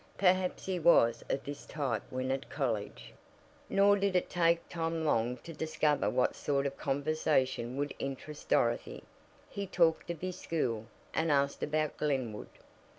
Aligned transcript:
Perhaps 0.17 0.65
he 0.65 0.79
was 0.79 1.23
of 1.29 1.43
this 1.43 1.63
type 1.67 2.01
when 2.09 2.31
at 2.31 2.49
college. 2.49 3.13
Nor 3.69 3.97
did 3.97 4.15
it 4.15 4.31
take 4.31 4.67
Tom 4.67 5.05
long 5.05 5.37
to 5.43 5.53
discover 5.53 6.09
what 6.09 6.35
sort 6.35 6.65
of 6.65 6.75
conversation 6.75 7.77
would 7.77 7.93
interest 7.99 8.49
Dorothy. 8.49 9.03
He 9.47 9.67
talked 9.67 10.09
of 10.09 10.19
his 10.19 10.39
school, 10.39 10.87
and 11.13 11.31
asked 11.31 11.61
about 11.61 11.97
Glenwood. 11.97 12.49